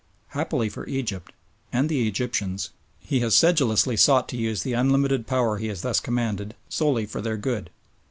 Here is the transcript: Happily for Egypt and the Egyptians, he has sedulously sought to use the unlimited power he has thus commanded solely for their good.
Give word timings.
Happily 0.29 0.67
for 0.67 0.87
Egypt 0.87 1.31
and 1.71 1.87
the 1.87 2.07
Egyptians, 2.07 2.71
he 3.01 3.19
has 3.19 3.35
sedulously 3.37 3.95
sought 3.95 4.27
to 4.29 4.35
use 4.35 4.63
the 4.63 4.73
unlimited 4.73 5.27
power 5.27 5.59
he 5.59 5.67
has 5.67 5.81
thus 5.83 5.99
commanded 5.99 6.55
solely 6.71 7.05
for 7.05 7.21
their 7.21 7.37
good. 7.37 7.69